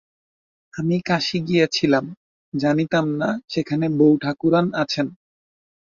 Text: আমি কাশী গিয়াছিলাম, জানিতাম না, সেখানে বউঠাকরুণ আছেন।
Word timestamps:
আমি 0.73 0.97
কাশী 1.05 1.37
গিয়াছিলাম, 1.47 2.05
জানিতাম 2.53 3.05
না, 3.21 3.29
সেখানে 3.47 3.85
বউঠাকরুণ 3.97 4.65
আছেন। 4.73 5.07